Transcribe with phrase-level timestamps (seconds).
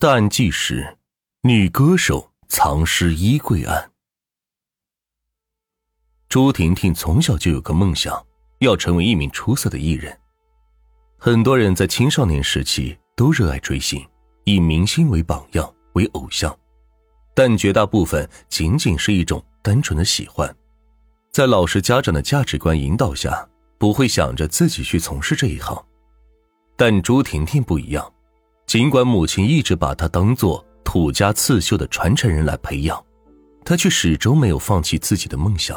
[0.00, 0.96] 淡季时：
[1.42, 3.90] 女歌手藏尸衣柜案。
[6.28, 8.24] 朱婷婷从小就有个梦想，
[8.60, 10.16] 要成为一名出色的艺人。
[11.16, 14.06] 很多人在青少年时期都热爱追星，
[14.44, 16.56] 以明星为榜样为偶像，
[17.34, 20.56] 但绝大部分仅仅是一种单纯的喜欢，
[21.32, 25.76] 在老师家长的价值观引导下，不会想着自己去从事这一行。
[26.76, 28.12] 但朱婷婷不一样。
[28.68, 33.02] 尽管母亲一直把她当做土家刺绣的传承人来培养，
[33.64, 35.74] 她却始终没有放弃自己的梦想。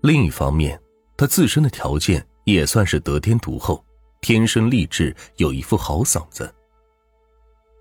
[0.00, 0.80] 另一方面，
[1.14, 3.84] 她自身的条件也算是得天独厚，
[4.22, 6.50] 天生丽质，有一副好嗓子。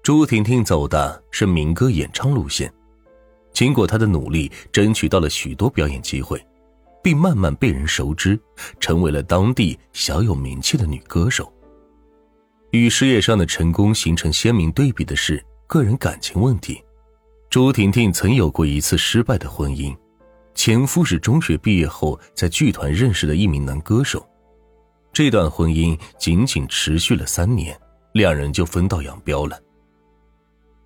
[0.04, 2.70] 朱婷婷走的是民歌演唱路线，
[3.54, 6.46] 经过她的努力，争取到了许多表演机会，
[7.02, 8.38] 并慢慢被人熟知，
[8.82, 11.50] 成为了当地小有名气的女歌手。
[12.72, 16.84] 与事业上的成功形成鲜明对比的是个人感情问题。
[17.50, 19.96] 朱婷婷曾有过一次失败的婚姻，
[20.54, 24.24] 前夫是中学毕业后在剧团认识的一名男歌手。
[25.12, 27.76] 这段婚姻仅仅持续了三年，
[28.14, 29.60] 两人就分道扬镳了。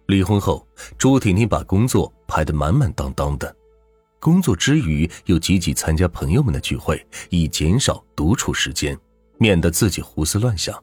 [0.08, 0.66] 离婚后，
[0.98, 3.54] 朱婷婷把工作排得满满当当的，
[4.22, 8.98] 工作之余又积极参加朋友们的聚会，以减少独处时间，
[9.38, 10.82] 免得自己胡思乱想。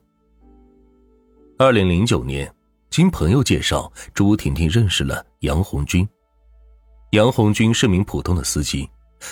[1.61, 2.51] 二零零九年，
[2.89, 6.09] 经朋友介绍，朱婷婷认识了杨红军。
[7.11, 8.89] 杨红军是名普通的司机，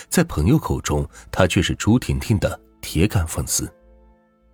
[0.09, 3.67] 在朋友口中，他却是朱婷婷的铁杆粉丝。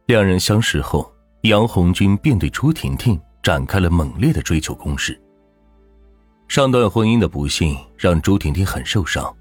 [0.05, 5.21] 两人相识后，杨红军便对朱婷婷展开了猛烈的追求攻势。
[6.47, 9.35] 上段婚姻的不幸让朱婷婷很受伤，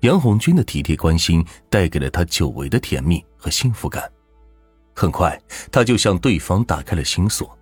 [0.00, 4.12] 杨红军的体贴关心带给了她久违的甜蜜和幸福感。
[4.94, 7.58] 很快，她就向对方打开了心锁。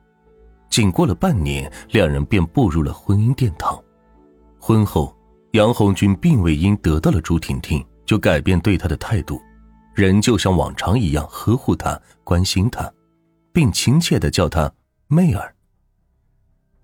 [0.70, 3.78] 仅过了半年，两人便步入了婚姻殿堂。
[4.58, 5.14] 婚后，
[5.52, 9.42] 杨红军并未因得到了朱婷婷就改变对她的态度，
[9.94, 12.90] 仍旧像往常一样呵护她、关心她，
[13.52, 14.72] 并亲切的叫她
[15.08, 15.52] 妹儿。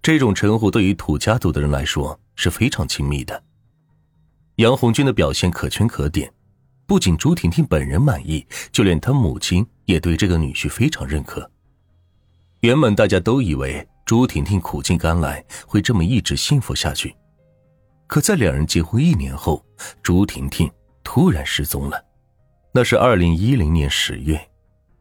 [0.02, 3.40] 这种称呼对于土家族的人来说是非常亲密的。
[4.56, 6.32] 杨红军的表现可圈可点，
[6.86, 11.48] 不仅朱婷婷本人满意，就连她母亲也对这个女婿非常认可。
[12.66, 17.14] 原本大家都以为朱婷婷苦尽甘来，会这么一直幸福下去。
[18.08, 19.64] 可在两人结婚一年后，
[20.02, 20.68] 朱婷婷
[21.04, 22.04] 突然失踪了。
[22.72, 24.36] 那是二零一零年十月，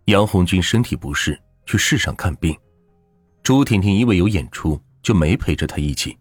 [0.05, 2.55] 杨红军身体不适去市上看病，
[3.41, 6.15] 朱婷婷因为有演出，就没陪着他一起。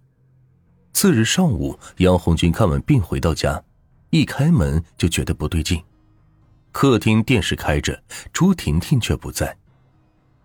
[0.95, 3.63] 次日上午，杨红军看完病回到家，
[4.09, 5.79] 一开门就觉得不对劲。
[6.73, 8.03] 客厅电视开着，
[8.33, 9.55] 朱婷婷却不在。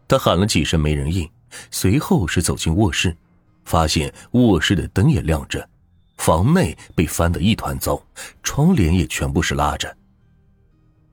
[0.09, 1.29] 他喊了几声没人应，
[1.69, 3.15] 随后是走进卧室，
[3.63, 5.69] 发现卧室的灯也亮着，
[6.17, 8.01] 房内被翻得一团糟，
[8.41, 9.95] 窗帘也全部是拉着。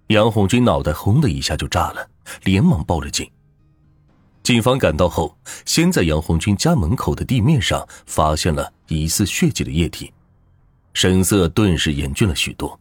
[0.06, 2.08] 杨红军脑袋轰的一下就炸了，
[2.44, 3.30] 连忙报了警。
[4.42, 5.36] 警方赶到后，
[5.66, 10.10] 先在杨红军家门口的地面上发现了疑似血迹的液体，
[10.94, 12.80] 神色顿时严峻了许多。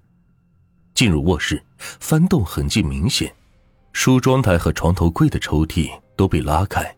[0.93, 3.35] 进入卧室，翻动痕迹明显，
[3.91, 5.91] 梳妆台和床头柜的抽屉。
[6.15, 6.95] 都被拉开，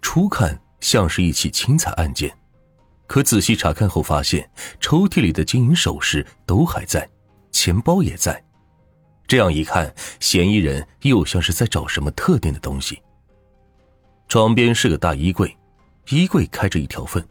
[0.00, 2.32] 初看像是一起轻财案件，
[3.06, 4.48] 可仔细查看后发现，
[4.80, 7.08] 抽屉里的金银首饰都还在，
[7.52, 8.42] 钱包也在。
[9.26, 13.02] 这样一看，嫌疑人又像是在找什么特定的东西。
[14.28, 15.56] 床边是个大衣柜，
[16.10, 17.24] 衣柜开着一条缝，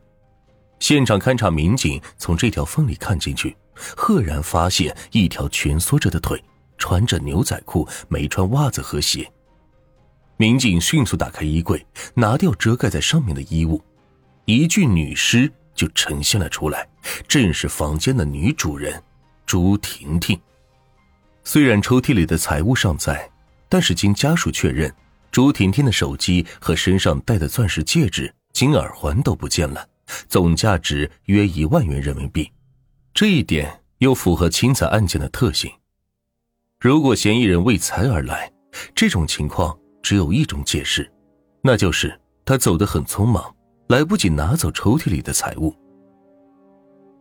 [0.80, 6.42] 现场勘查民警从这条缝里看进去，赫然发现一条蜷缩着的腿，
[6.78, 9.30] 穿着牛仔裤，没穿袜子和鞋。
[10.38, 13.82] 民警迅速打开衣柜，拿掉遮盖在上面的衣物，
[14.44, 16.86] 一具女尸就呈现了出来，
[17.26, 19.02] 正是房间的女主人
[19.46, 20.38] 朱婷婷。
[21.46, 23.30] 虽然抽屉里的财物尚在，
[23.70, 24.94] 但是经家属确认，
[25.32, 29.88] 朱婷婷的手机和身上戴的钻石戒指、金耳环都不见了，
[30.28, 32.52] 总价值约一万元人民币。
[33.14, 35.72] 这一点又符合轻财案件的特性。
[36.82, 38.52] 如果嫌疑人为财而来，
[38.94, 39.78] 这种情况。
[40.06, 41.12] 只有一种解释，
[41.64, 42.16] 那就是
[42.46, 43.44] 他走得很匆忙，
[43.88, 45.76] 来不及拿走抽屉里的财物。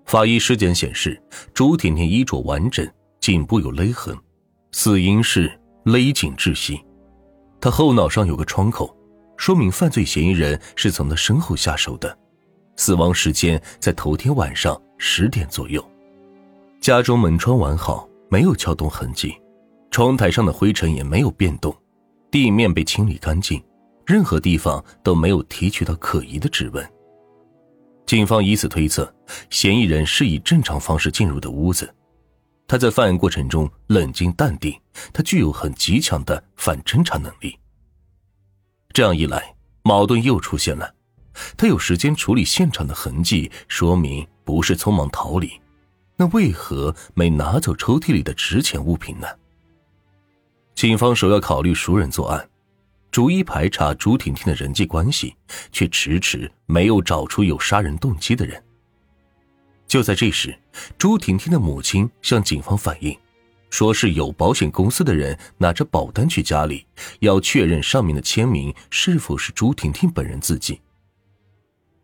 [0.04, 1.18] 法医尸检显示，
[1.54, 2.86] 朱婷婷衣着完整，
[3.20, 4.14] 颈部有勒痕，
[4.72, 5.50] 死因是
[5.84, 6.78] 勒颈窒息。
[7.58, 8.94] 她后脑上有个创口，
[9.38, 12.14] 说明犯罪嫌疑人是从她身后下手的。
[12.76, 15.82] 死亡时间在头天晚上十点左右。
[16.82, 19.34] 家中门窗完好，没有撬动痕迹，
[19.90, 21.74] 窗台上的灰尘也没有变动。
[22.34, 23.62] 地面被清理干净，
[24.04, 26.84] 任何地方都没有提取到可疑的指纹。
[28.06, 29.14] 警方以此推测，
[29.50, 31.94] 嫌疑人是以正常方式进入的屋子。
[32.66, 34.76] 他在犯案过程中冷静淡定，
[35.12, 37.56] 他具有很极强的反侦查能力。
[38.92, 39.54] 这样一来，
[39.84, 40.92] 矛盾又出现了。
[41.56, 45.52] 他有时间处理现场的痕迹，说明不是匆忙逃离。
[46.16, 49.28] 那为何没拿走抽屉里的值钱物品呢？
[50.74, 52.48] 警方首要考虑熟人作案，
[53.12, 55.34] 逐一排查朱婷婷的人际关系，
[55.70, 58.60] 却迟迟没有找出有杀人动机的人。
[59.86, 60.58] 就在这时，
[60.98, 63.16] 朱婷婷的母亲向警方反映，
[63.70, 66.84] 说是有保险公司的人拿着保单去家里，
[67.20, 70.80] 要确认上面的签名是否是朱婷婷本人自己。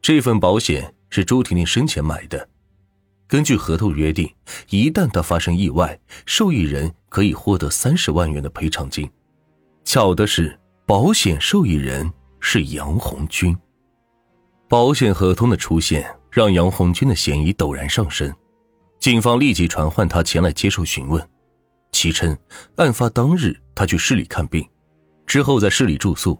[0.00, 2.48] 这份保险是朱婷婷生前买的，
[3.30, 4.28] 根据合同约定，
[4.70, 5.96] 一旦他发生意外，
[6.26, 9.08] 受益人可以获得三十万元的赔偿金。
[9.84, 13.56] 巧的是，保险受益人是杨红军。
[14.68, 18.34] 保险合同的出现让杨红军的嫌疑陡然上升，
[18.98, 21.24] 警方立即传唤他前来接受询问。
[21.92, 22.36] 其称，
[22.76, 24.68] 案发当日他去市里看病，
[25.24, 26.36] 之后在市里住宿。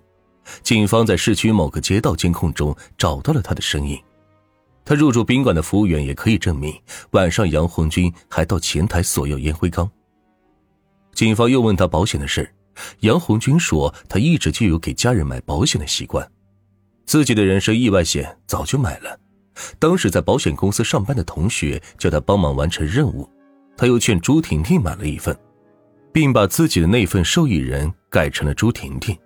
[0.64, 3.96] 警方在市区某个街道监控中找到了他的身影，
[4.85, 6.75] 他入住宾馆的服务员也可以证明，
[7.11, 9.88] 晚上杨红军还到前台索要烟灰缸。
[11.12, 12.53] 警方又问他保险的事
[13.00, 16.27] 杨红军说他一直就有给家人买保险的习惯，
[17.05, 19.19] 自己的人身意外险早就买了，
[19.79, 23.29] 当时在保险公司上班的同学叫他帮忙完成任务，
[23.76, 25.37] 他又劝朱婷婷买了一份，
[26.12, 29.17] 并把自己的那份受益人改成了朱婷婷。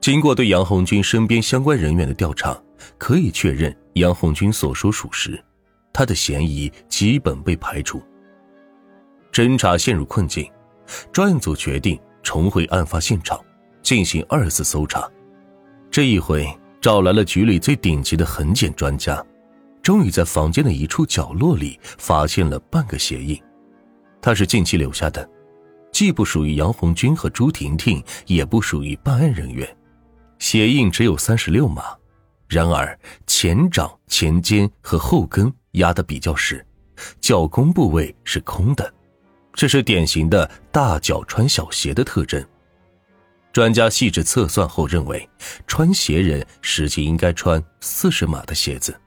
[0.00, 2.58] 经过对杨红军身边相关人员的调查，
[2.96, 5.42] 可以确认杨红军所说属实，
[5.92, 8.02] 他的嫌疑基本被排除。
[9.32, 10.50] 侦查陷入困境，
[11.12, 13.38] 专案组决定重回案发现场，
[13.82, 15.08] 进行二次搜查。
[15.90, 16.46] 这一回
[16.80, 19.24] 找来了局里最顶级的痕检专家，
[19.82, 23.40] 终于在房间的一处角落里发现了半个鞋印，
[24.20, 25.28] 它是近期留下的，
[25.92, 29.68] 既不属于杨红军和朱婷婷，也不属于办案人员。
[30.38, 31.96] 鞋印只有三十六码，
[32.48, 36.64] 然而前掌、前尖和后跟压得比较实，
[37.20, 38.92] 脚弓部位是空的，
[39.52, 42.44] 这是典型的大脚穿小鞋的特征。
[43.52, 45.28] 专家细致测算后认为，
[45.66, 48.98] 穿鞋人实际应该穿四十码的鞋子。